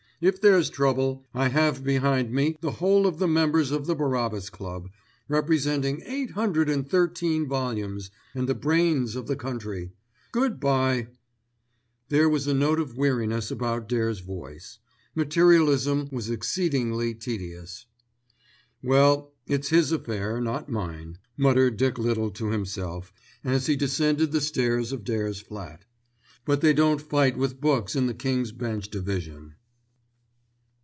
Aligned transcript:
"If 0.23 0.39
there's 0.39 0.69
trouble, 0.69 1.25
I 1.33 1.49
have 1.49 1.83
behind 1.83 2.31
me 2.31 2.55
the 2.61 2.73
whole 2.73 3.07
of 3.07 3.17
the 3.17 3.27
members 3.27 3.71
of 3.71 3.87
the 3.87 3.95
Barabbas 3.95 4.51
Club, 4.51 4.91
representing 5.27 6.03
eight 6.05 6.29
hundred 6.33 6.69
and 6.69 6.87
thirteen 6.87 7.47
volumes, 7.47 8.11
and 8.35 8.47
the 8.47 8.53
brains 8.53 9.15
of 9.15 9.25
the 9.25 9.35
country. 9.35 9.93
Good 10.31 10.59
bye." 10.59 11.07
There 12.09 12.29
was 12.29 12.45
a 12.45 12.53
note 12.53 12.79
of 12.79 12.95
weariness 12.99 13.49
about 13.49 13.89
Dare's 13.89 14.19
voice. 14.19 14.77
Materialism 15.15 16.07
was 16.11 16.29
exceedingly 16.29 17.15
tedious. 17.15 17.87
"Well, 18.83 19.33
it's 19.47 19.69
his 19.69 19.91
affair, 19.91 20.39
not 20.39 20.69
mine," 20.69 21.17
muttered 21.35 21.77
Dick 21.77 21.97
Little 21.97 22.29
to 22.29 22.51
himself 22.51 23.11
as 23.43 23.65
he 23.65 23.75
descended 23.75 24.31
the 24.31 24.39
stairs 24.41 24.91
of 24.91 25.03
Dare's 25.03 25.39
flat; 25.41 25.83
"but 26.45 26.61
they 26.61 26.73
don't 26.73 27.01
fight 27.01 27.39
with 27.39 27.59
books 27.59 27.95
in 27.95 28.05
the 28.05 28.13
King's 28.13 28.51
Bench 28.51 28.87
Division." 28.87 29.55